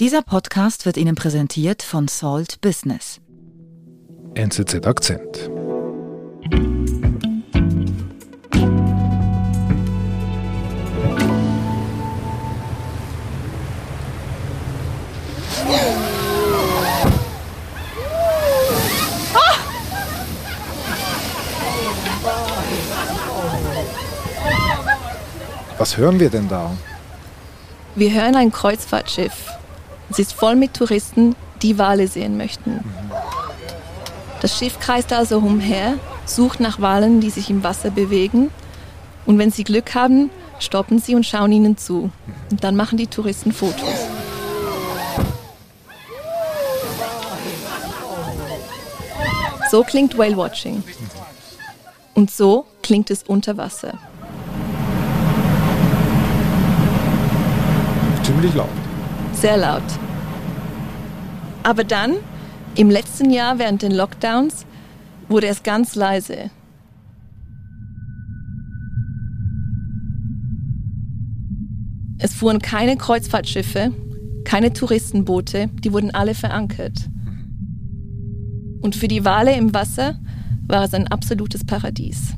Dieser 0.00 0.22
Podcast 0.22 0.86
wird 0.86 0.96
Ihnen 0.96 1.14
präsentiert 1.14 1.84
von 1.84 2.08
Salt 2.08 2.60
Business. 2.60 3.20
NZZ 4.34 4.84
Akzent. 4.84 5.48
Was 25.78 25.96
hören 25.96 26.18
wir 26.18 26.30
denn 26.30 26.48
da? 26.48 26.76
Wir 27.94 28.12
hören 28.12 28.34
ein 28.34 28.50
Kreuzfahrtschiff. 28.50 29.53
Es 30.10 30.18
ist 30.18 30.32
voll 30.32 30.56
mit 30.56 30.74
Touristen, 30.74 31.34
die 31.62 31.78
Wale 31.78 32.08
sehen 32.08 32.36
möchten. 32.36 32.84
Das 34.40 34.58
Schiff 34.58 34.78
kreist 34.78 35.12
also 35.12 35.38
umher, 35.38 35.94
sucht 36.26 36.60
nach 36.60 36.80
Walen, 36.80 37.20
die 37.20 37.30
sich 37.30 37.48
im 37.48 37.64
Wasser 37.64 37.90
bewegen. 37.90 38.50
Und 39.24 39.38
wenn 39.38 39.50
sie 39.50 39.64
Glück 39.64 39.94
haben, 39.94 40.30
stoppen 40.58 40.98
sie 40.98 41.14
und 41.14 41.24
schauen 41.24 41.52
ihnen 41.52 41.78
zu. 41.78 42.10
Und 42.50 42.62
dann 42.62 42.76
machen 42.76 42.98
die 42.98 43.06
Touristen 43.06 43.52
Fotos. 43.52 44.06
So 49.70 49.82
klingt 49.82 50.16
Whale 50.18 50.36
Watching. 50.36 50.84
Und 52.14 52.30
so 52.30 52.66
klingt 52.82 53.10
es 53.10 53.22
unter 53.22 53.56
Wasser. 53.56 53.98
Ziemlich 58.22 58.54
laut. 58.54 58.83
Sehr 59.44 59.58
laut. 59.58 59.82
Aber 61.64 61.84
dann, 61.84 62.14
im 62.76 62.88
letzten 62.88 63.28
Jahr 63.28 63.58
während 63.58 63.82
den 63.82 63.92
Lockdowns, 63.92 64.64
wurde 65.28 65.48
es 65.48 65.62
ganz 65.62 65.94
leise. 65.96 66.50
Es 72.16 72.32
fuhren 72.32 72.60
keine 72.60 72.96
Kreuzfahrtschiffe, 72.96 73.92
keine 74.46 74.72
Touristenboote, 74.72 75.68
die 75.84 75.92
wurden 75.92 76.14
alle 76.14 76.34
verankert. 76.34 77.10
Und 78.80 78.96
für 78.96 79.08
die 79.08 79.26
Wale 79.26 79.54
im 79.54 79.74
Wasser 79.74 80.18
war 80.66 80.84
es 80.84 80.94
ein 80.94 81.08
absolutes 81.08 81.66
Paradies. 81.66 82.34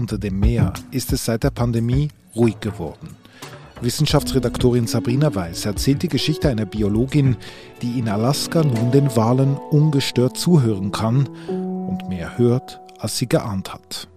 Unter 0.00 0.16
dem 0.16 0.40
Meer 0.40 0.72
ist 0.92 1.12
es 1.12 1.26
seit 1.26 1.44
der 1.44 1.50
Pandemie 1.50 2.08
ruhig 2.34 2.58
geworden. 2.60 3.16
Wissenschaftsredaktorin 3.82 4.86
Sabrina 4.86 5.34
Weiß 5.34 5.66
erzählt 5.66 6.02
die 6.02 6.08
Geschichte 6.08 6.48
einer 6.48 6.64
Biologin, 6.64 7.36
die 7.82 7.98
in 7.98 8.08
Alaska 8.08 8.62
nun 8.62 8.92
den 8.92 9.14
Walen 9.14 9.58
ungestört 9.58 10.38
zuhören 10.38 10.90
kann 10.90 11.28
und 11.48 12.08
mehr 12.08 12.38
hört, 12.38 12.80
als 12.98 13.18
sie 13.18 13.28
geahnt 13.28 13.74
hat. 13.74 14.08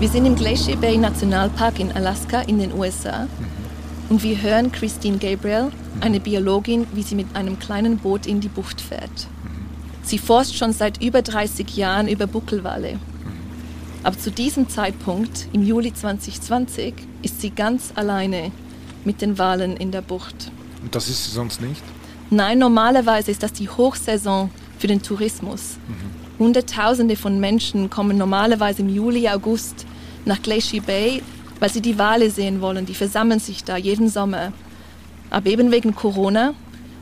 Wir 0.00 0.08
sind 0.08 0.24
im 0.24 0.34
Glacier 0.34 0.76
Bay 0.76 0.96
Nationalpark 0.96 1.78
in 1.78 1.92
Alaska 1.92 2.40
in 2.40 2.58
den 2.58 2.72
USA 2.72 3.28
und 4.14 4.22
wir 4.22 4.40
hören 4.42 4.70
Christine 4.70 5.18
Gabriel, 5.18 5.72
eine 6.00 6.20
Biologin, 6.20 6.86
wie 6.92 7.02
sie 7.02 7.16
mit 7.16 7.34
einem 7.34 7.58
kleinen 7.58 7.98
Boot 7.98 8.26
in 8.26 8.40
die 8.40 8.46
Bucht 8.46 8.80
fährt. 8.80 9.26
Sie 10.04 10.18
forscht 10.18 10.54
schon 10.54 10.72
seit 10.72 11.02
über 11.02 11.20
30 11.20 11.76
Jahren 11.76 12.06
über 12.06 12.28
Buckelwale. 12.28 13.00
Aber 14.04 14.16
zu 14.16 14.30
diesem 14.30 14.68
Zeitpunkt, 14.68 15.48
im 15.52 15.64
Juli 15.64 15.92
2020, 15.92 16.94
ist 17.22 17.40
sie 17.40 17.50
ganz 17.50 17.90
alleine 17.96 18.52
mit 19.04 19.20
den 19.20 19.36
Walen 19.36 19.76
in 19.76 19.90
der 19.90 20.02
Bucht. 20.02 20.52
Und 20.80 20.94
das 20.94 21.08
ist 21.08 21.24
sie 21.24 21.32
sonst 21.32 21.60
nicht? 21.60 21.82
Nein, 22.30 22.60
normalerweise 22.60 23.32
ist 23.32 23.42
das 23.42 23.52
die 23.52 23.68
Hochsaison 23.68 24.48
für 24.78 24.86
den 24.86 25.02
Tourismus. 25.02 25.76
Hunderttausende 26.38 27.16
von 27.16 27.40
Menschen 27.40 27.90
kommen 27.90 28.16
normalerweise 28.16 28.82
im 28.82 28.90
Juli, 28.90 29.28
August 29.28 29.84
nach 30.24 30.40
Glacier 30.40 30.82
Bay, 30.82 31.20
weil 31.60 31.70
sie 31.70 31.80
die 31.80 31.98
Wale 31.98 32.30
sehen 32.30 32.60
wollen. 32.60 32.86
Die 32.86 32.94
versammeln 32.94 33.40
sich 33.40 33.64
da 33.64 33.76
jeden 33.76 34.08
Sommer. 34.08 34.52
Aber 35.30 35.48
eben 35.48 35.70
wegen 35.70 35.94
Corona 35.94 36.54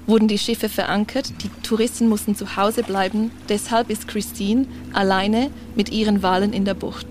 wurden 0.07 0.29
die 0.29 0.39
Schiffe 0.39 0.69
verankert, 0.69 1.33
die 1.43 1.51
Touristen 1.63 2.09
mussten 2.09 2.35
zu 2.35 2.57
Hause 2.57 2.83
bleiben. 2.83 3.31
Deshalb 3.49 3.91
ist 3.91 4.09
Christine 4.09 4.67
alleine 4.93 5.51
mit 5.75 5.91
ihren 5.91 6.23
Walen 6.23 6.53
in 6.53 6.65
der 6.65 6.75
Bucht. 6.75 7.07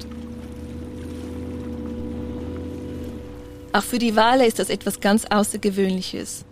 Auch 3.73 3.84
für 3.84 4.00
die 4.00 4.16
Wale 4.16 4.46
ist 4.46 4.59
das 4.59 4.69
etwas 4.69 5.00
ganz 5.00 5.25
Außergewöhnliches. 5.25 6.44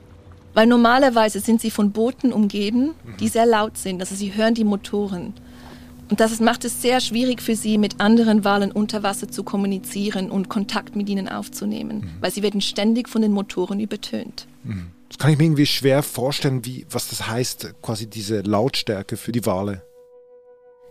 Weil 0.54 0.68
normalerweise 0.68 1.40
sind 1.42 1.62
sie 1.62 1.72
von 1.72 1.92
Booten 1.92 2.34
umgeben, 2.34 2.96
die 3.20 3.28
sehr 3.28 3.46
laut 3.46 3.78
sind. 3.78 4.02
Also 4.02 4.16
sie 4.16 4.34
hören 4.36 4.56
die 4.56 4.64
Motoren. 4.64 5.34
Und 6.10 6.20
das 6.20 6.40
macht 6.40 6.66
es 6.66 6.82
sehr 6.82 7.02
schwierig 7.02 7.42
für 7.42 7.56
sie, 7.56 7.78
mit 7.78 8.00
anderen 8.00 8.44
Walen 8.44 8.72
unter 8.72 9.04
Wasser 9.04 9.30
zu 9.30 9.44
kommunizieren 9.44 10.32
und 10.32 10.50
Kontakt 10.50 10.96
mit 10.96 11.08
ihnen 11.08 11.30
aufzunehmen, 11.30 12.16
weil 12.20 12.32
sie 12.32 12.42
werden 12.42 12.62
ständig 12.62 13.08
von 13.08 13.22
den 13.22 13.32
Motoren 13.32 13.80
übertönt. 13.80 14.48
Das 15.08 15.18
kann 15.18 15.32
ich 15.32 15.38
mir 15.38 15.46
irgendwie 15.46 15.66
schwer 15.66 16.04
vorstellen, 16.04 16.66
wie, 16.66 16.86
was 16.90 17.10
das 17.10 17.28
heißt, 17.28 17.76
quasi 17.82 18.08
diese 18.08 18.42
Lautstärke 18.42 19.18
für 19.18 19.32
die 19.32 19.46
Wale. 19.46 19.84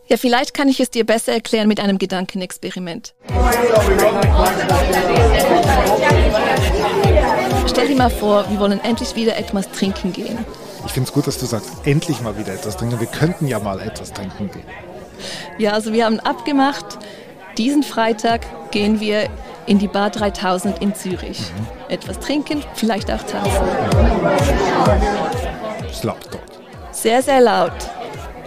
Ja, 0.09 0.17
vielleicht 0.17 0.55
kann 0.55 0.69
ich 0.69 0.81
es 0.81 0.89
dir 0.89 1.05
besser 1.05 1.33
erklären 1.33 1.69
mit 1.69 1.81
einem 1.81 1.99
Gedankenexperiment. 1.99 3.15
Stell 7.67 7.89
dir 7.89 7.97
mal 7.97 8.11
vor, 8.11 8.49
wir 8.51 8.59
wollen 8.59 8.81
endlich 8.83 9.15
wieder 9.17 9.37
etwas 9.37 9.71
trinken 9.71 10.13
gehen. 10.13 10.39
Ich 10.87 10.93
finde 10.93 11.09
es 11.09 11.13
gut, 11.13 11.27
dass 11.27 11.39
du 11.39 11.45
sagst, 11.45 11.71
endlich 11.85 12.23
mal 12.23 12.39
wieder 12.39 12.55
etwas 12.55 12.77
trinken. 12.77 12.99
Wir 12.99 13.07
könnten 13.07 13.47
ja 13.47 13.59
mal 13.59 13.81
etwas 13.81 14.13
trinken 14.13 14.51
gehen. 14.51 14.65
Ja, 15.59 15.73
also 15.73 15.93
wir 15.93 16.05
haben 16.05 16.21
abgemacht, 16.21 16.99
diesen 17.57 17.83
Freitag 17.83 18.47
gehen 18.71 19.01
wir 19.01 19.29
in 19.67 19.81
die 19.81 19.89
Bar 19.89 20.11
3000 20.11 20.81
in 20.81 20.95
Zürich. 20.95 21.41
Etwas 21.89 22.21
trinken, 22.21 22.63
vielleicht 22.75 23.11
auch 23.11 23.23
tanzen. 23.23 23.65
Es 25.91 26.05
laut 26.05 26.19
dort. 26.31 26.61
Sehr, 26.93 27.23
sehr 27.23 27.41
laut. 27.41 27.73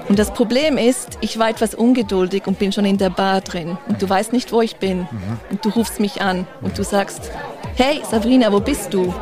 Und 0.07 0.19
das 0.19 0.31
Problem 0.33 0.77
ist, 0.77 1.17
ich 1.21 1.37
war 1.37 1.49
etwas 1.49 1.75
ungeduldig 1.75 2.47
und 2.47 2.57
bin 2.57 2.71
schon 2.71 2.85
in 2.85 2.97
der 2.97 3.09
Bar 3.09 3.41
drin. 3.41 3.77
Und 3.87 4.01
du 4.01 4.09
weißt 4.09 4.31
nicht, 4.31 4.51
wo 4.53 4.61
ich 4.61 4.77
bin. 4.77 5.07
Und 5.49 5.63
du 5.65 5.69
rufst 5.69 5.99
mich 5.99 6.21
an 6.21 6.47
und 6.61 6.77
du 6.77 6.83
sagst, 6.83 7.29
hey 7.75 8.01
Sabrina, 8.09 8.51
wo 8.51 8.61
bist 8.61 8.93
du? 8.93 9.13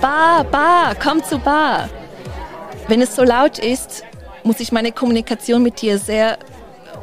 Bar, 0.00 0.44
Bar, 0.44 0.94
komm 1.02 1.22
zur 1.22 1.38
Bar. 1.38 1.88
Wenn 2.88 3.02
es 3.02 3.14
so 3.14 3.24
laut 3.24 3.58
ist, 3.58 4.04
muss 4.42 4.60
ich 4.60 4.72
meine 4.72 4.92
Kommunikation 4.92 5.62
mit 5.62 5.80
dir 5.80 5.98
sehr 5.98 6.38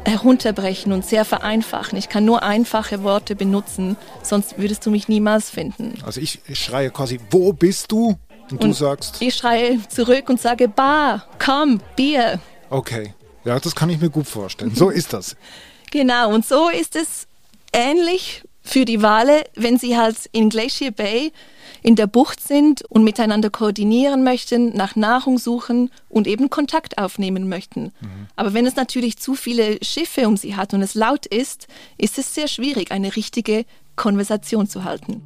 herunterbrechen 0.04 0.92
und 0.92 1.04
sehr 1.06 1.24
vereinfachen. 1.24 1.98
Ich 1.98 2.08
kann 2.08 2.24
nur 2.24 2.42
einfache 2.42 3.02
Worte 3.02 3.36
benutzen, 3.36 3.96
sonst 4.22 4.58
würdest 4.58 4.84
du 4.86 4.90
mich 4.90 5.08
niemals 5.08 5.50
finden. 5.50 5.94
Also 6.04 6.20
ich, 6.20 6.40
ich 6.46 6.58
schreie 6.62 6.90
quasi, 6.90 7.20
wo 7.30 7.52
bist 7.52 7.90
du? 7.92 8.16
Und, 8.50 8.62
du 8.62 8.66
Und 8.66 8.74
sagst, 8.74 9.16
Ich 9.22 9.34
schreie 9.36 9.78
zurück 9.88 10.28
und 10.28 10.40
sage, 10.40 10.68
Bar, 10.68 11.26
komm, 11.38 11.80
Bier. 11.96 12.40
okay. 12.70 13.14
Ja, 13.44 13.58
das 13.58 13.74
kann 13.74 13.90
ich 13.90 14.00
mir 14.00 14.08
gut 14.10 14.26
vorstellen. 14.28 14.74
So 14.74 14.90
ist 14.90 15.12
das. 15.12 15.36
Genau, 15.90 16.32
und 16.32 16.46
so 16.46 16.70
ist 16.70 16.96
es 16.96 17.26
ähnlich 17.70 18.42
für 18.62 18.86
die 18.86 19.02
Wale, 19.02 19.44
wenn 19.56 19.78
sie 19.78 19.98
halt 19.98 20.16
in 20.32 20.48
Glacier 20.48 20.90
Bay 20.90 21.32
in 21.82 21.96
der 21.96 22.06
Bucht 22.06 22.40
sind 22.40 22.82
und 22.88 23.04
miteinander 23.04 23.50
koordinieren 23.50 24.22
möchten, 24.22 24.74
nach 24.76 24.96
Nahrung 24.96 25.38
suchen 25.38 25.90
und 26.08 26.26
eben 26.26 26.48
Kontakt 26.48 26.98
aufnehmen 26.98 27.48
möchten. 27.48 27.92
Aber 28.36 28.54
wenn 28.54 28.66
es 28.66 28.76
natürlich 28.76 29.18
zu 29.18 29.34
viele 29.34 29.78
Schiffe 29.82 30.28
um 30.28 30.36
sie 30.36 30.56
hat 30.56 30.74
und 30.74 30.82
es 30.82 30.94
laut 30.94 31.26
ist, 31.26 31.66
ist 31.98 32.18
es 32.18 32.34
sehr 32.34 32.48
schwierig, 32.48 32.92
eine 32.92 33.16
richtige 33.16 33.64
Konversation 33.96 34.68
zu 34.68 34.84
halten. 34.84 35.22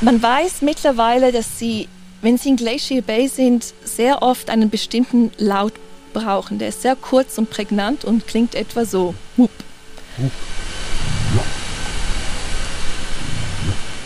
Man 0.00 0.22
weiß 0.22 0.62
mittlerweile, 0.62 1.32
dass 1.32 1.58
sie, 1.58 1.88
wenn 2.20 2.36
sie 2.38 2.50
in 2.50 2.56
Glacier 2.56 3.02
Bay 3.02 3.28
sind, 3.28 3.74
sehr 3.84 4.22
oft 4.22 4.50
einen 4.50 4.70
bestimmten 4.70 5.30
Laut 5.38 5.74
brauchen. 6.12 6.58
Der 6.58 6.68
ist 6.68 6.82
sehr 6.82 6.96
kurz 6.96 7.38
und 7.38 7.50
prägnant 7.50 8.04
und 8.04 8.26
klingt 8.26 8.54
etwa 8.54 8.84
so. 8.84 9.14
Whoop. 9.36 9.50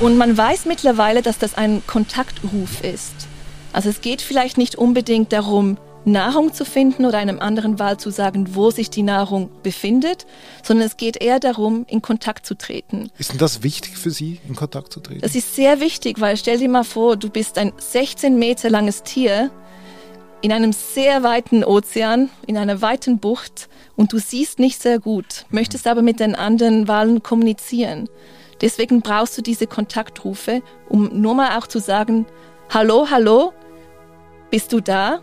Und 0.00 0.18
man 0.18 0.36
weiß 0.36 0.66
mittlerweile, 0.66 1.22
dass 1.22 1.38
das 1.38 1.54
ein 1.54 1.82
Kontaktruf 1.86 2.82
ist. 2.82 3.14
Also 3.72 3.88
es 3.88 4.00
geht 4.00 4.20
vielleicht 4.20 4.58
nicht 4.58 4.74
unbedingt 4.74 5.32
darum, 5.32 5.78
Nahrung 6.04 6.52
zu 6.52 6.64
finden 6.64 7.06
oder 7.06 7.18
einem 7.18 7.38
anderen 7.38 7.78
Wal 7.78 7.96
zu 7.96 8.10
sagen, 8.10 8.54
wo 8.54 8.70
sich 8.70 8.90
die 8.90 9.02
Nahrung 9.02 9.50
befindet, 9.62 10.26
sondern 10.62 10.86
es 10.86 10.96
geht 10.96 11.22
eher 11.22 11.38
darum, 11.38 11.86
in 11.88 12.02
Kontakt 12.02 12.44
zu 12.46 12.56
treten. 12.56 13.10
Ist 13.18 13.30
denn 13.30 13.38
das 13.38 13.62
wichtig 13.62 13.96
für 13.96 14.10
Sie, 14.10 14.40
in 14.48 14.56
Kontakt 14.56 14.92
zu 14.92 15.00
treten? 15.00 15.20
Das 15.20 15.34
ist 15.34 15.54
sehr 15.54 15.80
wichtig, 15.80 16.20
weil 16.20 16.36
stell 16.36 16.58
dir 16.58 16.68
mal 16.68 16.84
vor, 16.84 17.16
du 17.16 17.30
bist 17.30 17.58
ein 17.58 17.72
16 17.76 18.38
Meter 18.38 18.70
langes 18.70 19.02
Tier 19.02 19.50
in 20.42 20.52
einem 20.52 20.72
sehr 20.72 21.22
weiten 21.22 21.64
Ozean, 21.64 22.28
in 22.46 22.58
einer 22.58 22.82
weiten 22.82 23.18
Bucht 23.18 23.68
und 23.94 24.12
du 24.12 24.18
siehst 24.18 24.58
nicht 24.58 24.82
sehr 24.82 24.98
gut, 24.98 25.46
möchtest 25.50 25.86
aber 25.86 26.02
mit 26.02 26.18
den 26.18 26.34
anderen 26.34 26.88
Walen 26.88 27.22
kommunizieren. 27.22 28.08
Deswegen 28.60 29.02
brauchst 29.02 29.38
du 29.38 29.42
diese 29.42 29.66
Kontaktrufe, 29.66 30.62
um 30.88 31.20
nur 31.20 31.34
mal 31.34 31.58
auch 31.58 31.68
zu 31.68 31.78
sagen, 31.78 32.26
hallo, 32.70 33.06
hallo, 33.10 33.52
bist 34.50 34.72
du 34.72 34.80
da? 34.80 35.20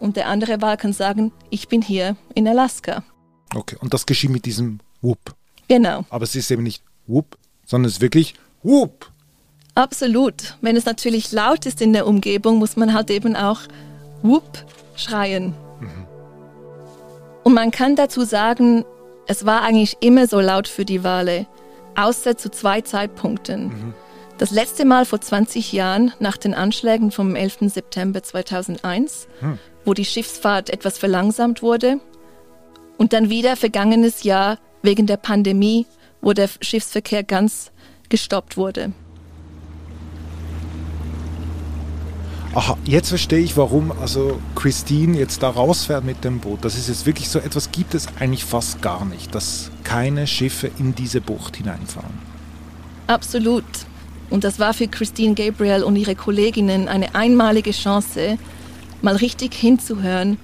Und 0.00 0.16
der 0.16 0.28
andere 0.28 0.60
Wal 0.60 0.76
kann 0.76 0.92
sagen, 0.92 1.32
ich 1.50 1.68
bin 1.68 1.82
hier 1.82 2.16
in 2.34 2.46
Alaska. 2.46 3.02
Okay, 3.54 3.76
und 3.80 3.94
das 3.94 4.06
geschieht 4.06 4.30
mit 4.30 4.44
diesem 4.44 4.80
Whoop. 5.00 5.34
Genau. 5.68 6.04
Aber 6.10 6.24
es 6.24 6.34
ist 6.34 6.50
eben 6.50 6.62
nicht 6.62 6.82
Whoop, 7.06 7.36
sondern 7.66 7.88
es 7.88 7.94
ist 7.94 8.00
wirklich 8.00 8.34
Whoop. 8.62 9.10
Absolut. 9.74 10.56
Wenn 10.60 10.76
es 10.76 10.84
natürlich 10.84 11.32
laut 11.32 11.66
ist 11.66 11.80
in 11.80 11.92
der 11.92 12.06
Umgebung, 12.06 12.58
muss 12.58 12.76
man 12.76 12.92
halt 12.92 13.10
eben 13.10 13.36
auch 13.36 13.60
Whoop 14.22 14.64
schreien. 14.96 15.54
Mhm. 15.80 16.06
Und 17.44 17.54
man 17.54 17.70
kann 17.70 17.96
dazu 17.96 18.24
sagen, 18.24 18.84
es 19.26 19.46
war 19.46 19.62
eigentlich 19.62 19.96
immer 20.00 20.26
so 20.26 20.40
laut 20.40 20.68
für 20.68 20.84
die 20.84 21.04
Wale, 21.04 21.46
außer 21.96 22.36
zu 22.36 22.50
zwei 22.50 22.80
Zeitpunkten. 22.80 23.68
Mhm. 23.68 23.94
Das 24.38 24.52
letzte 24.52 24.84
Mal 24.84 25.04
vor 25.04 25.20
20 25.20 25.72
Jahren 25.72 26.12
nach 26.20 26.36
den 26.36 26.54
Anschlägen 26.54 27.10
vom 27.10 27.34
11. 27.34 27.58
September 27.72 28.22
2001, 28.22 29.26
hm. 29.40 29.58
Wo 29.88 29.94
die 29.94 30.04
Schiffsfahrt 30.04 30.68
etwas 30.68 30.98
verlangsamt 30.98 31.62
wurde. 31.62 31.98
Und 32.98 33.14
dann 33.14 33.30
wieder 33.30 33.56
vergangenes 33.56 34.22
Jahr 34.22 34.58
wegen 34.82 35.06
der 35.06 35.16
Pandemie, 35.16 35.86
wo 36.20 36.34
der 36.34 36.50
Schiffsverkehr 36.60 37.24
ganz 37.24 37.72
gestoppt 38.10 38.58
wurde. 38.58 38.92
Aha, 42.54 42.76
jetzt 42.84 43.08
verstehe 43.08 43.38
ich, 43.38 43.56
warum 43.56 43.90
also 43.92 44.38
Christine 44.56 45.18
jetzt 45.18 45.42
da 45.42 45.48
rausfährt 45.48 46.04
mit 46.04 46.22
dem 46.22 46.40
Boot. 46.40 46.66
Das 46.66 46.76
ist 46.76 46.88
jetzt 46.88 47.06
wirklich 47.06 47.30
so 47.30 47.38
etwas, 47.38 47.72
gibt 47.72 47.94
es 47.94 48.08
eigentlich 48.20 48.44
fast 48.44 48.82
gar 48.82 49.06
nicht, 49.06 49.34
dass 49.34 49.70
keine 49.84 50.26
Schiffe 50.26 50.70
in 50.78 50.94
diese 50.94 51.22
Bucht 51.22 51.56
hineinfahren. 51.56 52.18
Absolut. 53.06 53.64
Und 54.28 54.44
das 54.44 54.58
war 54.58 54.74
für 54.74 54.88
Christine 54.88 55.34
Gabriel 55.34 55.82
und 55.82 55.96
ihre 55.96 56.14
Kolleginnen 56.14 56.88
eine 56.88 57.14
einmalige 57.14 57.70
Chance, 57.70 58.36
mal 59.02 59.16
richtig 59.16 59.54
hinzuhören 59.54 60.38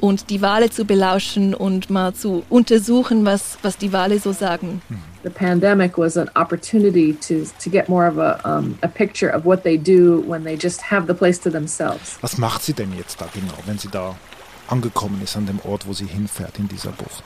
und 0.00 0.30
die 0.30 0.40
Wale 0.40 0.70
zu 0.70 0.84
belauschen 0.84 1.54
und 1.54 1.90
mal 1.90 2.14
zu 2.14 2.42
untersuchen, 2.48 3.24
was, 3.24 3.58
was 3.62 3.76
die 3.76 3.92
Wale 3.92 4.18
so 4.18 4.32
sagen. 4.32 4.82
The 5.22 5.30
pandemic 5.30 5.98
was 5.98 6.16
an 6.16 6.30
opportunity 6.34 7.14
to, 7.28 7.44
to 7.62 7.70
get 7.70 7.88
more 7.88 8.08
of 8.08 8.18
a, 8.18 8.40
um, 8.44 8.78
a 8.82 8.88
picture 8.88 9.30
of 9.34 9.44
what 9.44 9.62
they 9.62 9.76
do 9.76 10.24
when 10.26 10.44
they 10.44 10.56
just 10.56 10.90
have 10.90 11.06
the 11.06 11.14
place 11.14 11.38
to 11.40 11.50
themselves. 11.50 12.18
Was 12.22 12.38
macht 12.38 12.62
sie 12.62 12.72
denn 12.72 12.96
jetzt 12.96 13.20
da 13.20 13.26
genau, 13.34 13.54
wenn 13.66 13.78
sie 13.78 13.88
da 13.88 14.16
angekommen 14.68 15.20
ist 15.22 15.36
an 15.36 15.46
dem 15.46 15.60
Ort, 15.64 15.86
wo 15.86 15.92
sie 15.92 16.06
hinfährt 16.06 16.58
in 16.58 16.68
dieser 16.68 16.92
Bucht? 16.92 17.24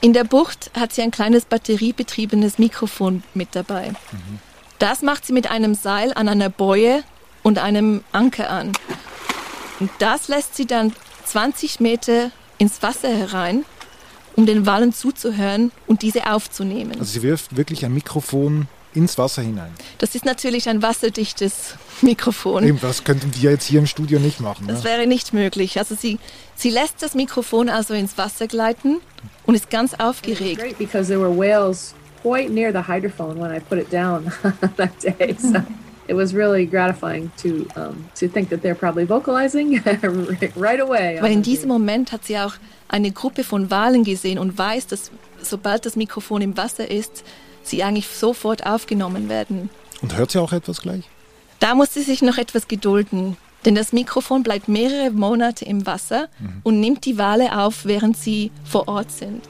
In 0.00 0.12
der 0.14 0.24
Bucht 0.24 0.70
hat 0.74 0.92
sie 0.92 1.02
ein 1.02 1.10
kleines 1.10 1.44
batteriebetriebenes 1.44 2.58
Mikrofon 2.58 3.22
mit 3.34 3.50
dabei. 3.52 3.90
Mhm. 3.90 4.40
Das 4.78 5.02
macht 5.02 5.26
sie 5.26 5.34
mit 5.34 5.50
einem 5.50 5.74
Seil 5.74 6.12
an 6.14 6.26
einer 6.26 6.48
Boje 6.48 7.04
und 7.42 7.58
einem 7.58 8.02
Anker 8.12 8.50
an. 8.50 8.72
Und 9.80 9.90
das 9.98 10.28
lässt 10.28 10.56
sie 10.56 10.66
dann 10.66 10.92
20 11.24 11.80
Meter 11.80 12.30
ins 12.58 12.82
Wasser 12.82 13.08
herein, 13.08 13.64
um 14.36 14.46
den 14.46 14.66
Wallen 14.66 14.92
zuzuhören 14.92 15.72
und 15.86 16.02
diese 16.02 16.30
aufzunehmen. 16.30 16.92
Also 16.92 17.04
sie 17.04 17.22
wirft 17.22 17.56
wirklich 17.56 17.84
ein 17.84 17.94
Mikrofon 17.94 18.68
ins 18.94 19.18
Wasser 19.18 19.42
hinein. 19.42 19.72
Das 19.98 20.14
ist 20.14 20.24
natürlich 20.24 20.68
ein 20.68 20.82
wasserdichtes 20.82 21.74
Mikrofon. 22.02 22.64
Eben, 22.64 22.80
das 22.80 23.04
könnten 23.04 23.32
wir 23.34 23.50
jetzt 23.52 23.66
hier 23.66 23.78
im 23.78 23.86
Studio 23.86 24.18
nicht 24.18 24.40
machen. 24.40 24.66
Das 24.66 24.78
ne? 24.78 24.84
wäre 24.84 25.06
nicht 25.06 25.32
möglich. 25.32 25.78
Also 25.78 25.94
sie, 25.94 26.18
sie 26.56 26.70
lässt 26.70 27.02
das 27.02 27.14
Mikrofon 27.14 27.68
also 27.68 27.94
ins 27.94 28.18
Wasser 28.18 28.46
gleiten 28.46 29.00
und 29.46 29.54
ist 29.54 29.70
ganz 29.70 29.94
aufgeregt. 29.94 30.60
Great 30.60 30.78
because 30.78 31.08
there 31.08 31.20
were 31.20 31.34
whales 31.34 31.94
quite 32.22 32.50
near 32.50 32.72
the 32.72 32.82
hydrophone 32.86 33.40
when 33.40 33.54
I 33.54 33.60
put 33.60 33.78
it 33.78 33.90
down 33.92 34.32
that 34.76 35.00
day. 35.00 35.36
So 35.38 35.62
it 36.10 36.16
was 36.16 36.34
really 36.34 36.66
gratifying 36.66 37.30
to 37.36 37.66
um, 37.76 38.04
to 38.16 38.28
think 38.28 38.50
that 38.50 38.62
they're 38.62 38.74
probably 38.74 39.06
vocalizing 39.06 39.80
right 40.56 40.80
away. 40.80 41.18
Weil 41.20 41.32
in 41.32 41.42
diesem 41.42 41.68
Moment 41.68 42.10
hat 42.10 42.24
sie 42.24 42.36
auch 42.38 42.54
eine 42.88 43.12
Gruppe 43.12 43.44
von 43.44 43.70
Walen 43.70 44.02
gesehen 44.02 44.38
und 44.38 44.58
weiß, 44.58 44.88
dass 44.88 45.12
sobald 45.40 45.86
das 45.86 45.94
Mikrofon 45.94 46.42
im 46.42 46.56
Wasser 46.56 46.90
ist, 46.90 47.24
sie 47.62 47.82
eigentlich 47.84 48.08
sofort 48.08 48.66
aufgenommen 48.66 49.28
werden. 49.28 49.70
Und 50.02 50.16
hört 50.16 50.32
sie 50.32 50.40
auch 50.40 50.52
etwas 50.52 50.80
gleich? 50.80 51.04
Da 51.60 51.74
muss 51.74 51.94
sie 51.94 52.02
sich 52.02 52.22
noch 52.22 52.38
etwas 52.38 52.66
gedulden, 52.66 53.36
denn 53.64 53.74
das 53.74 53.92
Mikrofon 53.92 54.42
bleibt 54.42 54.66
mehrere 54.66 55.10
Monate 55.10 55.64
im 55.64 55.86
Wasser 55.86 56.28
mhm. 56.40 56.60
und 56.64 56.80
nimmt 56.80 57.04
die 57.04 57.18
Wale 57.18 57.56
auf, 57.58 57.84
während 57.84 58.16
sie 58.16 58.50
vor 58.64 58.88
Ort 58.88 59.12
sind. 59.12 59.42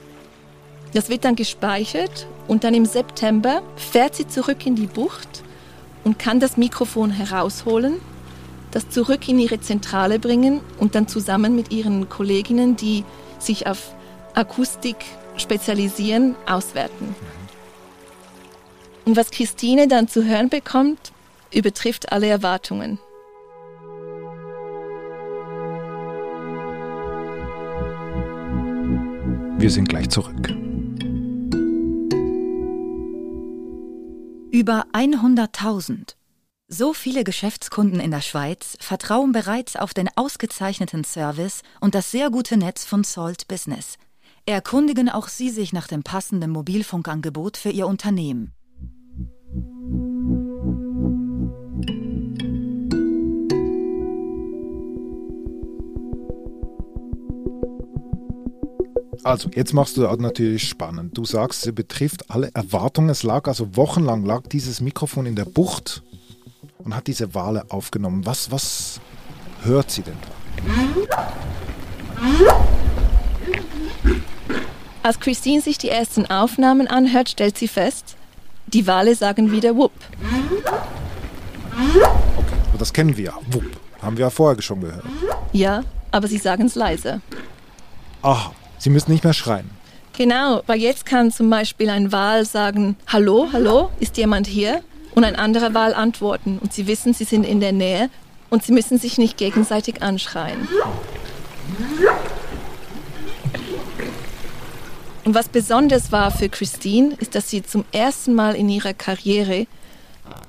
Das 0.93 1.09
wird 1.09 1.25
dann 1.25 1.37
gespeichert 1.37 2.27
und 2.49 2.65
dann 2.65 2.75
im 2.75 2.85
September 2.85 3.63
fährt 3.77 4.17
sie 4.17 4.27
zurück 4.27 4.67
in 4.67 4.75
die 4.75 4.89
Bucht 4.89 5.45
und 6.05 6.19
kann 6.19 6.41
das 6.41 6.57
Mikrofon 6.57 7.11
herausholen, 7.11 8.01
das 8.71 8.89
zurück 8.89 9.29
in 9.29 9.39
ihre 9.39 9.61
Zentrale 9.61 10.19
bringen 10.19 10.61
und 10.79 10.95
dann 10.95 11.09
zusammen 11.09 11.55
mit 11.57 11.73
ihren 11.73 12.09
Kolleginnen, 12.09 12.77
die 12.77 13.05
sich 13.39 13.67
auf 13.67 13.95
Akustik 14.35 14.97
spezialisieren, 15.37 16.37
auswerten. 16.47 17.15
Und 19.05 19.17
was 19.17 19.31
Christine 19.31 19.89
dann 19.89 20.09
zu 20.09 20.25
hören 20.25 20.49
bekommt, 20.49 21.13
übertrifft 21.53 22.13
alle 22.13 22.29
Erwartungen. 22.29 22.99
Wir 29.59 29.71
sind 29.71 29.89
gleich 29.89 30.09
zurück. 30.09 30.70
Über 34.61 34.85
100.000. 34.93 36.17
So 36.69 36.93
viele 36.93 37.25
Geschäftskunden 37.25 37.99
in 37.99 38.11
der 38.11 38.21
Schweiz 38.21 38.77
vertrauen 38.79 39.33
bereits 39.33 39.75
auf 39.75 39.95
den 39.95 40.11
ausgezeichneten 40.17 41.03
Service 41.03 41.63
und 41.81 41.95
das 41.95 42.11
sehr 42.11 42.29
gute 42.29 42.59
Netz 42.59 42.85
von 42.85 43.03
Salt 43.03 43.49
Business. 43.49 43.97
Erkundigen 44.45 45.09
auch 45.09 45.29
Sie 45.29 45.49
sich 45.49 45.73
nach 45.73 45.87
dem 45.87 46.03
passenden 46.03 46.51
Mobilfunkangebot 46.51 47.57
für 47.57 47.71
Ihr 47.71 47.87
Unternehmen. 47.87 48.53
Also, 59.23 59.51
jetzt 59.55 59.75
machst 59.75 59.97
du 59.97 60.03
das 60.03 60.19
natürlich 60.19 60.67
spannend. 60.67 61.17
Du 61.17 61.25
sagst, 61.25 61.63
sie 61.63 61.73
betrifft 61.73 62.31
alle 62.31 62.51
Erwartungen. 62.55 63.11
Es 63.11 63.23
lag 63.23 63.47
also 63.49 63.77
wochenlang 63.77 64.25
lag 64.25 64.47
dieses 64.49 64.81
Mikrofon 64.81 65.27
in 65.27 65.37
der 65.37 65.45
Bucht 65.45 66.03
und 66.79 66.95
hat 66.95 67.07
diese 67.07 67.35
Wale 67.35 67.65
aufgenommen. 67.69 68.25
Was, 68.25 68.51
was 68.51 69.01
hört 69.63 69.91
sie 69.91 70.03
denn 70.03 70.17
da? 70.23 70.29
Als 75.03 75.21
Christine 75.21 75.61
sich 75.61 75.77
die 75.79 75.89
ersten 75.89 76.27
Aufnahmen 76.27 76.87
anhört, 76.87 77.31
stellt 77.31 77.59
sie 77.59 77.69
fest, 77.69 78.17
die 78.67 78.87
Wale 78.87 79.15
sagen 79.15 79.53
wieder 79.53 79.77
Wupp. 79.77 79.93
Okay, 82.37 82.57
das 82.79 82.93
kennen 82.93 83.17
wir. 83.17 83.35
Wupp. 83.51 83.65
Haben 84.01 84.17
wir 84.17 84.27
ja 84.27 84.31
vorher 84.31 84.61
schon 84.63 84.81
gehört. 84.81 85.05
Ja, 85.53 85.85
aber 86.11 86.27
sie 86.27 86.39
sagen 86.39 86.67
es 86.67 86.75
leise. 86.75 87.21
Aha, 88.23 88.53
Sie 88.81 88.89
müssen 88.89 89.13
nicht 89.13 89.25
mehr 89.25 89.35
schreien. 89.35 89.71
Genau, 90.17 90.63
weil 90.67 90.81
jetzt 90.81 91.05
kann 91.05 91.31
zum 91.31 91.51
Beispiel 91.51 91.91
ein 91.91 92.13
Wal 92.13 92.47
sagen, 92.47 92.97
hallo, 93.07 93.51
hallo, 93.53 93.91
ist 94.01 94.17
jemand 94.17 94.47
hier? 94.47 94.83
Und 95.15 95.25
ein 95.25 95.37
anderer 95.37 95.75
Wal 95.75 95.93
antworten. 95.93 96.59
Und 96.59 96.73
sie 96.73 96.87
wissen, 96.87 97.13
sie 97.13 97.25
sind 97.25 97.45
in 97.45 97.61
der 97.61 97.73
Nähe 97.73 98.09
und 98.49 98.65
sie 98.65 98.73
müssen 98.73 98.99
sich 98.99 99.19
nicht 99.19 99.37
gegenseitig 99.37 100.03
anschreien. 100.03 100.67
Und 105.25 105.35
was 105.35 105.49
besonders 105.49 106.11
war 106.11 106.31
für 106.31 106.49
Christine, 106.49 107.15
ist, 107.19 107.35
dass 107.35 107.51
sie 107.51 107.63
zum 107.63 107.85
ersten 107.93 108.35
Mal 108.35 108.57
in 108.57 108.71
ihrer 108.71 108.95
Karriere 108.95 109.67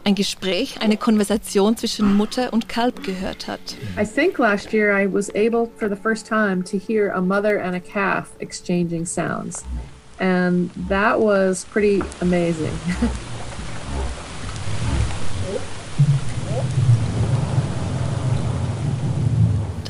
ein 0.03 0.15
Gespräch, 0.15 0.81
eine 0.81 0.97
Konversation 0.97 1.77
zwischen 1.77 2.15
Mutter 2.15 2.53
und 2.53 2.67
Kalb 2.67 3.03
gehört 3.03 3.47
hat. 3.47 3.59
I 3.99 4.05
think 4.05 4.37
last 4.39 4.73
year 4.73 4.91
I 4.91 5.11
was 5.11 5.29
able 5.35 5.69
for 5.77 5.89
the 5.89 5.95
first 5.95 6.27
time 6.27 6.63
to 6.63 6.77
hear 6.77 7.11
a 7.11 7.21
mother 7.21 7.61
and 7.61 7.75
a 7.75 7.79
calf 7.79 8.29
exchanging 8.39 9.05
sounds. 9.05 9.63
And 10.19 10.69
that 10.89 11.19
was 11.19 11.65
pretty 11.65 12.03
amazing. 12.21 12.71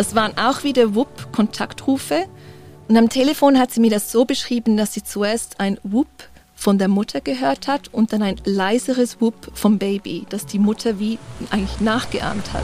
Das 0.01 0.15
waren 0.15 0.35
auch 0.35 0.63
wieder 0.63 0.95
WUP-Kontaktrufe. 0.95 2.25
Und 2.87 2.97
am 2.97 3.07
Telefon 3.09 3.59
hat 3.59 3.71
sie 3.71 3.79
mir 3.81 3.91
das 3.91 4.11
so 4.11 4.25
beschrieben, 4.25 4.75
dass 4.75 4.95
sie 4.95 5.03
zuerst 5.03 5.59
ein 5.59 5.77
WUP 5.83 6.07
von 6.61 6.77
der 6.77 6.89
Mutter 6.89 7.21
gehört 7.21 7.67
hat 7.67 7.89
und 7.91 8.13
dann 8.13 8.21
ein 8.21 8.35
leiseres 8.45 9.19
Whoop 9.19 9.33
vom 9.55 9.79
Baby, 9.79 10.27
das 10.29 10.45
die 10.45 10.59
Mutter 10.59 10.99
wie 10.99 11.17
eigentlich 11.49 11.81
nachgeahmt 11.81 12.53
hat. 12.53 12.61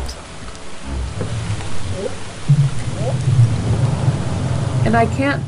And 4.85 4.93
I 4.93 5.07
can't 5.19 5.39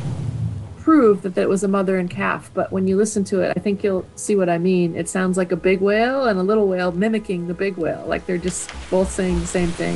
prove 0.84 1.22
that 1.22 1.36
that 1.36 1.48
was 1.48 1.64
a 1.64 1.68
mother 1.68 2.00
and 2.00 2.10
calf, 2.10 2.50
but 2.56 2.72
when 2.72 2.88
you 2.88 2.98
listen 2.98 3.24
to 3.26 3.40
it, 3.40 3.56
I 3.56 3.60
think 3.60 3.84
you'll 3.84 4.04
see 4.16 4.36
what 4.36 4.50
I 4.50 4.58
mean. 4.58 4.96
It 4.96 5.08
sounds 5.08 5.38
like 5.38 5.54
a 5.54 5.56
big 5.56 5.80
whale 5.80 6.28
and 6.28 6.40
a 6.40 6.44
little 6.44 6.68
whale 6.68 6.92
mimicking 6.92 7.48
the 7.48 7.54
big 7.54 7.78
whale, 7.78 8.04
like 8.08 8.26
they're 8.26 8.44
just 8.44 8.72
both 8.90 9.12
saying 9.12 9.40
the 9.42 9.48
same 9.48 9.72
thing. 9.78 9.96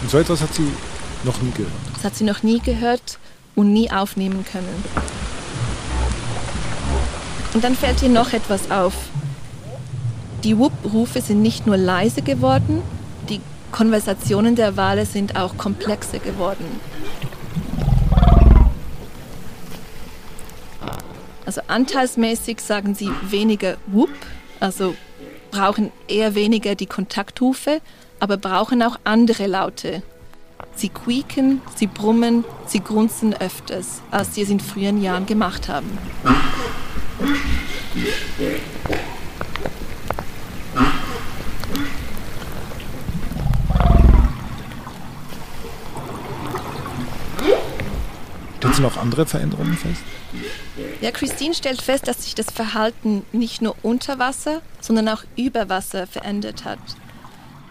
Und 0.00 0.10
so 0.10 0.18
etwas 0.18 0.40
hat 0.40 0.54
sie 0.54 0.72
noch 1.22 1.42
nie 1.42 1.50
gehört. 1.50 1.72
Das 1.96 2.04
hat 2.04 2.16
sie 2.16 2.24
noch 2.24 2.42
nie 2.42 2.60
gehört 2.60 3.18
und 3.54 3.74
nie 3.74 3.90
aufnehmen 3.90 4.42
können. 4.50 5.13
Und 7.54 7.62
dann 7.62 7.76
fällt 7.76 8.02
ihr 8.02 8.08
noch 8.08 8.32
etwas 8.32 8.70
auf. 8.70 8.94
Die 10.42 10.58
Whoop-Rufe 10.58 11.20
sind 11.20 11.40
nicht 11.40 11.66
nur 11.66 11.76
leise 11.76 12.20
geworden, 12.20 12.82
die 13.28 13.40
Konversationen 13.72 14.56
der 14.56 14.76
Wale 14.76 15.06
sind 15.06 15.36
auch 15.36 15.56
komplexer 15.56 16.18
geworden. 16.18 16.80
Also 21.46 21.60
anteilsmäßig 21.68 22.60
sagen 22.60 22.94
sie 22.94 23.10
weniger 23.22 23.76
Whoop, 23.86 24.10
also 24.60 24.94
brauchen 25.50 25.92
eher 26.08 26.34
weniger 26.34 26.74
die 26.74 26.86
Kontaktrufe, 26.86 27.80
aber 28.18 28.36
brauchen 28.36 28.82
auch 28.82 28.98
andere 29.04 29.46
Laute. 29.46 30.02
Sie 30.74 30.88
quieken, 30.88 31.62
sie 31.76 31.86
brummen, 31.86 32.44
sie 32.66 32.80
grunzen 32.80 33.34
öfters, 33.34 34.02
als 34.10 34.34
sie 34.34 34.42
es 34.42 34.50
in 34.50 34.60
früheren 34.60 35.00
Jahren 35.00 35.26
gemacht 35.26 35.68
haben. 35.68 35.98
Stellt 48.74 48.76
sie 48.76 48.82
noch 48.82 48.96
andere 48.96 49.26
Veränderungen 49.26 49.76
fest? 49.76 50.02
Ja, 51.00 51.10
Christine 51.12 51.54
stellt 51.54 51.80
fest, 51.80 52.08
dass 52.08 52.24
sich 52.24 52.34
das 52.34 52.50
Verhalten 52.50 53.24
nicht 53.32 53.62
nur 53.62 53.76
unter 53.82 54.18
Wasser, 54.18 54.62
sondern 54.80 55.08
auch 55.08 55.22
über 55.36 55.68
Wasser 55.68 56.06
verändert 56.06 56.64
hat. 56.64 56.80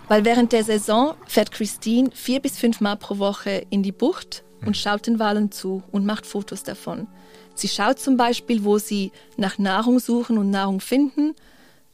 Weil 0.07 0.23
während 0.23 0.51
der 0.51 0.63
Saison 0.63 1.15
fährt 1.27 1.51
Christine 1.51 2.11
vier 2.13 2.39
bis 2.39 2.57
fünf 2.57 2.79
Mal 2.79 2.95
pro 2.95 3.17
Woche 3.17 3.65
in 3.69 3.83
die 3.83 3.91
Bucht 3.91 4.43
und 4.65 4.77
schaut 4.77 5.07
den 5.07 5.19
Walen 5.19 5.51
zu 5.51 5.83
und 5.91 6.05
macht 6.05 6.25
Fotos 6.25 6.63
davon. 6.63 7.07
Sie 7.55 7.67
schaut 7.67 7.99
zum 7.99 8.17
Beispiel, 8.17 8.63
wo 8.63 8.77
sie 8.77 9.11
nach 9.37 9.57
Nahrung 9.57 9.99
suchen 9.99 10.37
und 10.37 10.49
Nahrung 10.49 10.79
finden, 10.79 11.35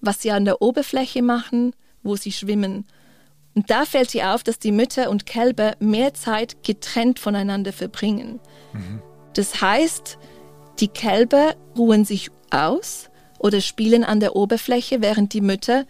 was 0.01 0.21
sie 0.21 0.31
an 0.31 0.45
der 0.45 0.61
Oberfläche 0.61 1.21
machen, 1.21 1.73
wo 2.03 2.15
sie 2.15 2.31
schwimmen. 2.31 2.85
Und 3.55 3.69
da 3.69 3.85
fällt 3.85 4.15
ihr 4.15 4.33
auf, 4.33 4.43
dass 4.43 4.59
die 4.59 4.71
Mütter 4.71 5.09
und 5.09 5.25
Kälber 5.25 5.75
mehr 5.79 6.13
Zeit 6.13 6.63
getrennt 6.63 7.19
voneinander 7.19 7.73
verbringen. 7.73 8.39
Mhm. 8.73 9.01
Das 9.33 9.61
heißt, 9.61 10.17
die 10.79 10.87
Kälber 10.87 11.55
ruhen 11.77 12.05
sich 12.05 12.31
aus 12.51 13.09
oder 13.37 13.61
spielen 13.61 14.03
an 14.03 14.19
der 14.19 14.35
Oberfläche, 14.35 15.01
während 15.01 15.33
die 15.33 15.41
Mütter 15.41 15.85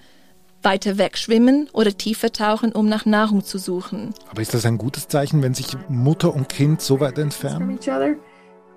weiter 0.61 0.97
wegschwimmen 0.97 1.69
oder 1.73 1.95
tiefer 1.95 2.31
tauchen, 2.31 2.71
um 2.71 2.89
nach 2.89 3.05
Nahrung 3.05 3.43
zu 3.43 3.57
suchen. 3.57 4.13
Aber 4.29 4.41
ist 4.41 4.53
das 4.53 4.65
ein 4.65 4.77
gutes 4.77 5.07
Zeichen, 5.07 5.41
wenn 5.41 5.53
sich 5.53 5.67
Mutter 5.87 6.33
und 6.33 6.49
Kind 6.49 6.81
so 6.81 6.99
weit 6.99 7.17
entfernen? 7.17 7.79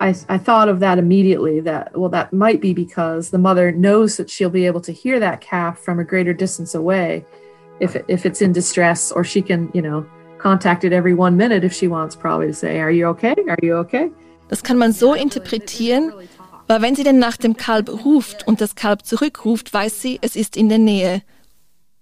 I, 0.02 0.16
I 0.28 0.37
thought 0.37 0.68
of 0.68 0.80
that 0.80 0.99
immediately 0.99 1.61
that, 1.61 1.97
well, 1.97 2.09
that 2.11 2.32
might 2.32 2.61
be 2.61 2.75
because 2.75 3.30
the 3.30 3.38
mother 3.38 3.71
knows 3.71 4.16
that 4.16 4.28
she'll 4.28 4.50
be 4.50 4.66
able 4.66 4.80
to 4.80 4.92
hear 4.92 5.21
that 5.21 5.40
calf 5.40 5.78
from 5.78 6.00
a 6.00 6.04
greater 6.04 6.35
distance 6.35 6.75
away 6.75 7.25
if, 7.78 7.94
if 8.09 8.26
it's 8.26 8.42
in 8.42 8.52
distress, 8.52 9.12
or 9.12 9.23
she 9.23 9.40
can, 9.42 9.71
you 9.73 9.80
know, 9.80 10.04
contact 10.38 10.82
it 10.82 10.92
every 10.92 11.14
one 11.14 11.37
minute 11.37 11.62
if 11.62 11.73
she 11.73 11.87
wants, 11.87 12.16
probably 12.16 12.49
to 12.49 12.52
say, 12.52 12.80
Are 12.80 12.90
you 12.90 13.06
okay? 13.11 13.35
Are 13.49 13.59
you 13.62 13.76
okay? 13.76 14.11
Das 14.49 14.64
kann 14.64 14.76
man 14.76 14.92
so 14.92 15.14
interpretieren, 15.14 16.12
weil 16.66 16.82
wenn 16.82 16.97
sie 16.97 17.04
dann 17.04 17.21
nach 17.21 17.37
dem 17.37 17.56
Kalb 17.56 17.88
ruft 18.04 18.44
und 18.47 18.61
das 18.61 18.75
Kalb 18.75 19.06
zurückruft, 19.06 19.73
weiß 19.73 20.02
sie, 20.02 20.18
es 20.21 20.35
ist 20.35 20.56
in 20.56 20.68
der 20.68 20.78
Nähe. 20.78 21.23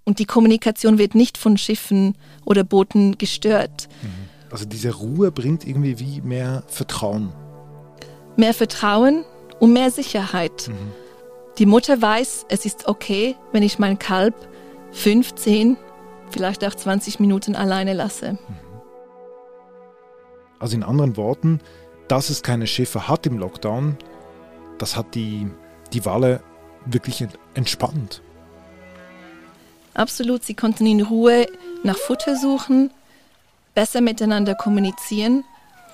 Und 0.04 0.18
die 0.18 0.24
Kommunikation 0.24 0.96
wird 0.96 1.14
nicht 1.14 1.36
von 1.36 1.58
Schiffen 1.58 2.14
oder 2.46 2.64
Booten 2.64 3.18
gestört. 3.18 3.88
Mhm. 4.02 4.08
Also 4.50 4.64
diese 4.64 4.94
Ruhe 4.94 5.30
bringt 5.30 5.66
irgendwie 5.66 6.00
wie 6.00 6.22
mehr 6.22 6.64
Vertrauen 6.66 7.32
mehr 8.40 8.54
Vertrauen 8.54 9.24
und 9.60 9.72
mehr 9.72 9.92
Sicherheit. 9.92 10.68
Mhm. 10.68 10.92
Die 11.58 11.66
Mutter 11.66 12.02
weiß, 12.02 12.46
es 12.48 12.64
ist 12.64 12.88
okay, 12.88 13.36
wenn 13.52 13.62
ich 13.62 13.78
mein 13.78 13.98
Kalb 13.98 14.34
15, 14.92 15.76
vielleicht 16.30 16.64
auch 16.64 16.74
20 16.74 17.20
Minuten 17.20 17.54
alleine 17.54 17.92
lasse. 17.92 18.32
Mhm. 18.32 18.38
Also 20.58 20.76
in 20.76 20.82
anderen 20.82 21.16
Worten, 21.16 21.60
dass 22.08 22.28
es 22.28 22.42
keine 22.42 22.66
Schiffe 22.66 23.08
hat 23.08 23.26
im 23.26 23.38
Lockdown, 23.38 23.96
das 24.78 24.96
hat 24.96 25.14
die, 25.14 25.46
die 25.92 26.04
Wale 26.04 26.42
wirklich 26.86 27.26
entspannt. 27.54 28.22
Absolut, 29.94 30.44
sie 30.44 30.54
konnten 30.54 30.86
in 30.86 31.02
Ruhe 31.02 31.46
nach 31.82 31.96
Futter 31.96 32.36
suchen, 32.36 32.90
besser 33.74 34.00
miteinander 34.00 34.54
kommunizieren 34.54 35.44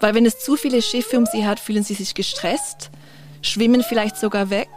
weil 0.01 0.15
wenn 0.15 0.27
es 0.27 0.39
zu 0.39 0.57
viele 0.57 0.83
Schiffe 0.83 1.19
um 1.19 1.27
sie 1.27 1.47
hat, 1.47 1.61
fühlen 1.61 1.83
sie 1.83 1.95
sich 1.95 2.15
gestresst, 2.15 2.91
schwimmen 3.43 3.83
vielleicht 3.83 4.17
sogar 4.17 4.51
weg 4.51 4.69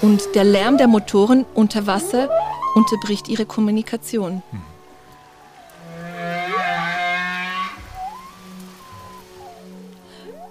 und 0.00 0.34
der 0.34 0.44
Lärm 0.44 0.78
der 0.78 0.88
Motoren 0.88 1.44
unter 1.54 1.86
Wasser 1.86 2.28
unterbricht 2.74 3.28
ihre 3.28 3.46
Kommunikation. 3.46 4.42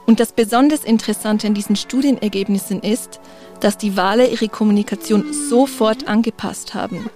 Und 0.06 0.20
das 0.20 0.34
besonders 0.34 0.84
Interessante 0.84 1.48
an 1.48 1.54
diesen 1.54 1.78
Studienergebnissen 1.78 2.82
ist, 2.82 3.22
dass 3.62 3.78
die 3.78 3.96
Wale 3.96 4.28
ihre 4.28 4.50
Kommunikation 4.50 5.32
sofort 5.32 6.08
angepasst 6.08 6.74
haben. 6.74 7.10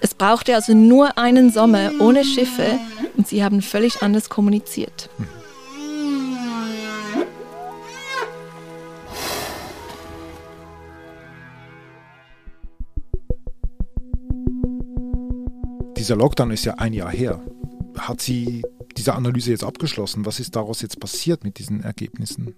Es 0.00 0.14
brauchte 0.14 0.54
also 0.54 0.72
nur 0.72 1.18
einen 1.18 1.50
Sommer 1.50 1.90
ohne 2.00 2.24
Schiffe 2.24 2.78
und 3.16 3.28
sie 3.28 3.44
haben 3.44 3.60
völlig 3.60 4.02
anders 4.02 4.30
kommuniziert. 4.30 5.10
Dieser 16.08 16.16
Lockdown 16.16 16.50
ist 16.52 16.64
ja 16.64 16.72
ein 16.76 16.94
Jahr 16.94 17.10
her. 17.10 17.38
Hat 17.98 18.22
sie 18.22 18.64
diese 18.96 19.14
Analyse 19.14 19.50
jetzt 19.50 19.62
abgeschlossen? 19.62 20.24
Was 20.24 20.40
ist 20.40 20.56
daraus 20.56 20.80
jetzt 20.80 21.00
passiert 21.00 21.44
mit 21.44 21.58
diesen 21.58 21.82
Ergebnissen? 21.82 22.54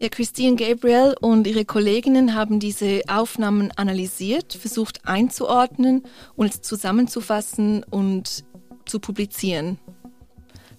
Ja, 0.00 0.08
Christine 0.08 0.56
Gabriel 0.56 1.14
und 1.20 1.46
ihre 1.46 1.64
Kolleginnen 1.64 2.34
haben 2.34 2.58
diese 2.58 3.02
Aufnahmen 3.06 3.70
analysiert, 3.70 4.54
versucht 4.54 5.06
einzuordnen 5.06 6.02
und 6.34 6.64
zusammenzufassen 6.64 7.84
und 7.84 8.42
zu 8.84 8.98
publizieren. 8.98 9.78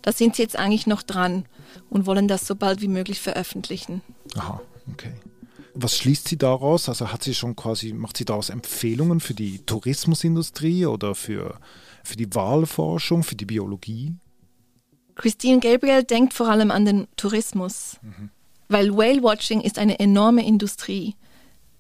Da 0.02 0.12
sind 0.12 0.36
sie 0.36 0.42
jetzt 0.42 0.60
eigentlich 0.60 0.88
noch 0.88 1.04
dran 1.04 1.46
und 1.90 2.06
wollen 2.06 2.28
das 2.28 2.46
so 2.46 2.58
bald 2.58 2.82
wie 2.82 2.90
möglich 2.90 3.22
veröffentlichen. 3.22 4.02
Aha, 4.36 4.62
okay. 4.92 5.14
Was 5.74 5.96
schließt 5.96 6.28
sie 6.28 6.38
daraus? 6.38 6.90
Also 6.90 7.14
hat 7.14 7.24
sie 7.24 7.34
schon 7.34 7.56
quasi, 7.56 7.94
macht 7.94 8.18
sie 8.18 8.26
daraus 8.26 8.50
Empfehlungen 8.50 9.22
für 9.22 9.34
die 9.34 9.60
Tourismusindustrie 9.60 10.86
oder 10.86 11.16
für, 11.16 11.62
für 12.04 12.18
die 12.18 12.34
Wahlforschung, 12.36 13.24
für 13.24 13.36
die 13.36 13.46
Biologie? 13.46 14.14
Christine 15.16 15.60
Gabriel 15.60 16.04
denkt 16.04 16.34
vor 16.34 16.50
allem 16.50 16.72
an 16.72 16.86
den 16.86 17.08
Tourismus, 17.16 17.98
mhm. 18.02 18.30
weil 18.68 18.96
Whale-Watching 18.96 19.62
ist 19.62 19.80
eine 19.80 20.00
enorme 20.00 20.46
Industrie. 20.46 21.16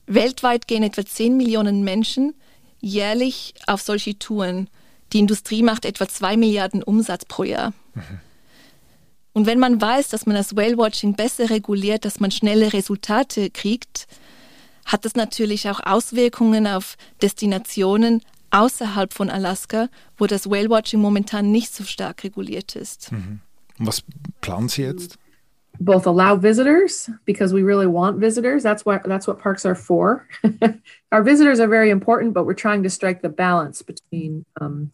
Weltweit 0.05 0.67
gehen 0.67 0.83
etwa 0.83 1.05
10 1.05 1.37
Millionen 1.37 1.83
Menschen 1.83 2.35
jährlich 2.79 3.53
auf 3.67 3.81
solche 3.81 4.17
Touren. 4.19 4.69
Die 5.13 5.19
Industrie 5.19 5.63
macht 5.63 5.85
etwa 5.85 6.07
2 6.07 6.37
Milliarden 6.37 6.83
Umsatz 6.83 7.25
pro 7.25 7.43
Jahr. 7.43 7.73
Mhm. 7.93 8.19
Und 9.33 9.47
wenn 9.47 9.57
man 9.57 9.81
weiß, 9.81 10.09
dass 10.09 10.25
man 10.27 10.35
das 10.35 10.55
Whale-Watching 10.55 11.15
besser 11.15 11.49
reguliert, 11.49 12.05
dass 12.05 12.19
man 12.19 12.29
schnelle 12.29 12.71
Resultate 12.71 13.49
kriegt, 13.49 14.07
hat 14.85 15.05
das 15.05 15.15
natürlich 15.15 15.69
auch 15.69 15.79
Auswirkungen 15.79 16.67
auf 16.67 16.97
Destinationen 17.21 18.21
außerhalb 18.53 19.13
von 19.13 19.29
Alaska, 19.29 19.89
wo 20.17 20.27
das 20.27 20.49
Whale-Watching 20.49 20.99
momentan 20.99 21.51
nicht 21.51 21.73
so 21.73 21.83
stark 21.83 22.23
reguliert 22.23 22.75
ist. 22.75 23.11
Mhm. 23.11 23.39
Was 23.79 24.03
planen 24.41 24.69
Sie 24.69 24.83
jetzt? 24.83 25.17
Both 25.79 26.05
allow 26.05 26.37
visitors 26.39 27.09
because 27.25 27.53
we 27.53 27.63
really 27.63 27.87
want 27.87 28.21
visitors. 28.21 28.61
That's 28.61 28.85
what 28.85 29.03
that's 29.05 29.27
what 29.27 29.39
parks 29.39 29.65
are 29.65 29.75
for. 29.75 30.27
Our 31.11 31.23
visitors 31.23 31.59
are 31.59 31.67
very 31.67 31.89
important, 31.89 32.35
but 32.35 32.45
we're 32.45 32.53
trying 32.53 32.83
to 32.83 32.89
strike 32.89 33.21
the 33.21 33.29
balance 33.29 33.83
between 33.83 34.45
um, 34.61 34.91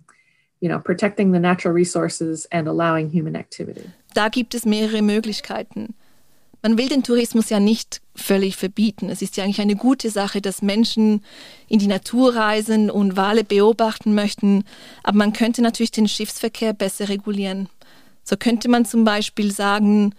you 0.61 0.69
know, 0.69 0.79
protecting 0.79 1.31
the 1.31 1.39
natural 1.39 1.73
resources 1.73 2.47
and 2.51 2.67
allowing 2.67 3.09
human 3.09 3.35
activity. 3.35 3.89
Da 4.13 4.29
gibt 4.29 4.55
es 4.55 4.65
mehrere 4.65 5.01
Möglichkeiten. 5.01 5.95
Man 6.61 6.77
will 6.77 6.89
den 6.89 7.03
Tourismus 7.03 7.49
ja 7.49 7.59
nicht 7.59 8.01
völlig 8.15 8.57
verbieten. 8.57 9.09
Es 9.09 9.21
ist 9.21 9.37
ja 9.37 9.43
eigentlich 9.43 9.61
eine 9.61 9.77
gute 9.77 10.09
Sache, 10.09 10.41
dass 10.41 10.61
Menschen 10.61 11.23
in 11.69 11.79
die 11.79 11.87
Natur 11.87 12.35
reisen 12.35 12.89
und 12.89 13.15
Wale 13.15 13.43
beobachten 13.45 14.13
möchten. 14.13 14.65
Aber 15.03 15.17
man 15.17 15.31
könnte 15.31 15.61
natürlich 15.61 15.91
den 15.91 16.07
Schiffsverkehr 16.07 16.73
besser 16.73 17.07
regulieren. 17.07 17.69
So 18.23 18.35
könnte 18.35 18.67
man 18.67 18.85
zum 18.85 19.05
Beispiel 19.05 19.51
sagen, 19.51 20.13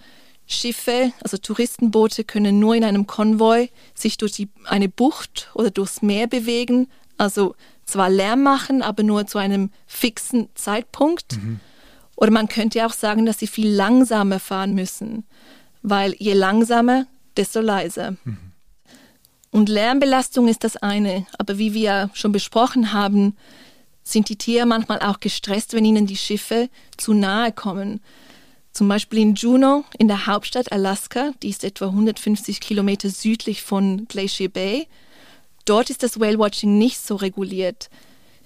Schiffe, 0.46 1.12
also 1.22 1.36
Touristenboote, 1.36 2.24
können 2.24 2.58
nur 2.58 2.74
in 2.74 2.84
einem 2.84 3.06
Konvoi 3.06 3.68
sich 3.94 4.16
durch 4.16 4.32
die, 4.32 4.48
eine 4.64 4.88
Bucht 4.88 5.50
oder 5.54 5.70
durchs 5.70 6.00
Meer 6.00 6.26
bewegen. 6.26 6.88
Also 7.18 7.54
zwar 7.84 8.08
Lärm 8.08 8.42
machen, 8.42 8.82
aber 8.82 9.02
nur 9.02 9.26
zu 9.26 9.36
einem 9.36 9.70
fixen 9.86 10.48
Zeitpunkt. 10.54 11.36
Mhm. 11.36 11.60
Oder 12.16 12.30
man 12.30 12.48
könnte 12.48 12.84
auch 12.86 12.92
sagen, 12.92 13.26
dass 13.26 13.38
sie 13.38 13.46
viel 13.46 13.68
langsamer 13.68 14.40
fahren 14.40 14.74
müssen 14.74 15.24
weil 15.82 16.14
je 16.18 16.34
langsamer, 16.34 17.06
desto 17.36 17.60
leiser. 17.60 18.12
Mhm. 18.24 18.38
Und 19.50 19.68
Lärmbelastung 19.68 20.48
ist 20.48 20.62
das 20.62 20.76
eine, 20.76 21.26
aber 21.38 21.58
wie 21.58 21.74
wir 21.74 22.10
schon 22.14 22.32
besprochen 22.32 22.92
haben, 22.92 23.36
sind 24.02 24.28
die 24.28 24.36
Tiere 24.36 24.66
manchmal 24.66 25.00
auch 25.00 25.20
gestresst, 25.20 25.74
wenn 25.74 25.84
ihnen 25.84 26.06
die 26.06 26.16
Schiffe 26.16 26.68
zu 26.96 27.12
nahe 27.12 27.52
kommen. 27.52 28.00
Zum 28.72 28.88
Beispiel 28.88 29.18
in 29.18 29.34
Juneau, 29.34 29.84
in 29.98 30.06
der 30.06 30.26
Hauptstadt 30.26 30.70
Alaska, 30.70 31.32
die 31.42 31.48
ist 31.48 31.64
etwa 31.64 31.86
150 31.86 32.60
Kilometer 32.60 33.10
südlich 33.10 33.62
von 33.62 34.06
Glacier 34.06 34.48
Bay. 34.48 34.86
Dort 35.64 35.90
ist 35.90 36.02
das 36.02 36.20
Whale-Watching 36.20 36.78
nicht 36.78 37.04
so 37.04 37.16
reguliert. 37.16 37.90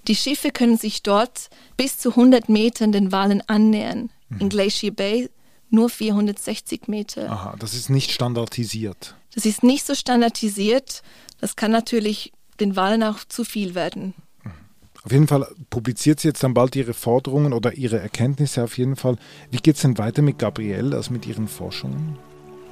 Die 0.08 0.16
Schiffe 0.16 0.50
können 0.50 0.78
sich 0.78 1.02
dort 1.02 1.50
bis 1.76 1.98
zu 1.98 2.10
100 2.10 2.48
Metern 2.48 2.92
den 2.92 3.12
Walen 3.12 3.42
annähern. 3.48 4.10
In 4.38 4.46
mhm. 4.46 4.50
Glacier 4.50 4.92
Bay 4.92 5.28
nur 5.74 5.90
460 5.90 6.88
Meter. 6.88 7.30
Aha, 7.30 7.56
das 7.58 7.74
ist 7.74 7.90
nicht 7.90 8.10
standardisiert. 8.10 9.14
Das 9.34 9.44
ist 9.44 9.62
nicht 9.62 9.84
so 9.84 9.94
standardisiert. 9.94 11.02
Das 11.40 11.56
kann 11.56 11.70
natürlich 11.70 12.32
den 12.60 12.76
Wahlen 12.76 13.02
auch 13.02 13.24
zu 13.28 13.44
viel 13.44 13.74
werden. 13.74 14.14
Auf 15.04 15.12
jeden 15.12 15.28
Fall 15.28 15.46
publiziert 15.68 16.20
sie 16.20 16.28
jetzt 16.28 16.42
dann 16.42 16.54
bald 16.54 16.74
ihre 16.76 16.94
Forderungen 16.94 17.52
oder 17.52 17.74
ihre 17.74 17.98
Erkenntnisse 17.98 18.64
auf 18.64 18.78
jeden 18.78 18.96
Fall. 18.96 19.16
Wie 19.50 19.58
geht 19.58 19.76
es 19.76 19.82
denn 19.82 19.98
weiter 19.98 20.22
mit 20.22 20.38
Gabrielle, 20.38 20.96
also 20.96 21.12
mit 21.12 21.26
ihren 21.26 21.46
Forschungen? 21.46 22.16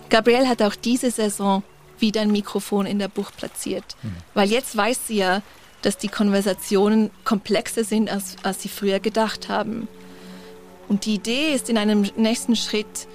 Gabrielle 0.08 0.48
hat 0.48 0.62
auch 0.62 0.74
diese 0.74 1.10
Saison 1.10 1.62
wieder 1.98 2.22
ein 2.22 2.32
Mikrofon 2.32 2.86
in 2.86 2.98
der 2.98 3.08
Bucht 3.08 3.36
platziert, 3.36 3.84
hm. 4.00 4.12
weil 4.32 4.50
jetzt 4.50 4.74
weiß 4.74 5.08
sie 5.08 5.16
ja, 5.16 5.42
dass 5.82 5.98
die 5.98 6.08
Konversationen 6.08 7.10
komplexer 7.24 7.84
sind, 7.84 8.10
als, 8.10 8.36
als 8.42 8.62
sie 8.62 8.68
früher 8.68 8.98
gedacht 8.98 9.48
haben. 9.48 9.88
Und 10.92 11.06
die 11.06 11.14
Idee 11.14 11.54
ist 11.54 11.70
in 11.70 11.78
einem 11.78 12.02
nächsten 12.16 12.54
Schritt 12.54 13.08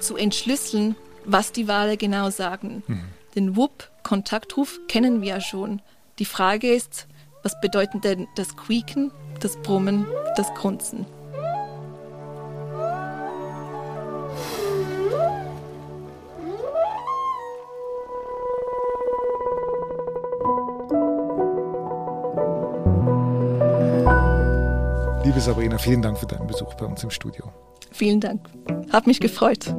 zu 0.00 0.16
entschlüsseln, 0.16 0.96
was 1.24 1.52
die 1.52 1.68
Wale 1.68 1.96
genau 1.96 2.30
sagen. 2.30 2.82
Mhm. 2.88 3.04
Den 3.36 3.56
Wupp, 3.56 3.88
Kontaktruf, 4.02 4.80
kennen 4.88 5.22
wir 5.22 5.28
ja 5.28 5.40
schon. 5.40 5.80
Die 6.18 6.24
Frage 6.24 6.74
ist, 6.74 7.06
was 7.44 7.60
bedeutet 7.60 8.02
denn 8.02 8.26
das 8.34 8.56
Quieken, 8.56 9.12
das 9.38 9.56
Brummen, 9.58 10.08
das 10.36 10.52
Grunzen? 10.54 11.06
Liebe 25.40 25.52
Sabrina, 25.52 25.78
vielen 25.78 26.02
Dank 26.02 26.18
für 26.18 26.26
deinen 26.26 26.46
Besuch 26.46 26.74
bei 26.74 26.84
uns 26.84 27.02
im 27.02 27.08
Studio. 27.08 27.50
Vielen 27.92 28.20
Dank. 28.20 28.46
Hat 28.90 29.06
mich 29.06 29.20
gefreut. 29.20 29.74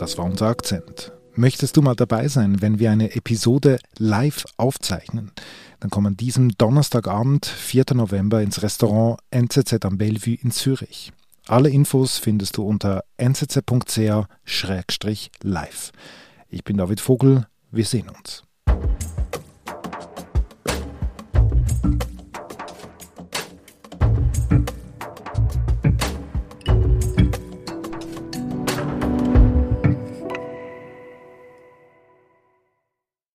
Das 0.00 0.18
war 0.18 0.24
unser 0.24 0.48
Akzent. 0.48 1.12
Möchtest 1.36 1.76
du 1.76 1.82
mal 1.82 1.94
dabei 1.94 2.26
sein, 2.26 2.60
wenn 2.60 2.80
wir 2.80 2.90
eine 2.90 3.14
Episode 3.14 3.78
live 3.98 4.46
aufzeichnen? 4.56 5.30
Dann 5.78 5.90
komm 5.90 6.06
an 6.06 6.16
diesem 6.16 6.48
Donnerstagabend, 6.58 7.46
4. 7.46 7.84
November, 7.94 8.42
ins 8.42 8.64
Restaurant 8.64 9.20
NZZ 9.30 9.84
am 9.84 9.96
Bellevue 9.96 10.38
in 10.42 10.50
Zürich. 10.50 11.12
Alle 11.46 11.70
Infos 11.70 12.18
findest 12.18 12.56
du 12.56 12.64
unter 12.66 13.04
nzz.ch-live. 13.16 14.42
Ich 16.48 16.64
bin 16.64 16.78
David 16.78 17.00
Vogel, 17.00 17.46
wir 17.70 17.84
sehen 17.84 18.08
uns. 18.08 18.42